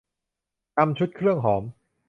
[0.77, 1.63] นำชุดเครื่องหอม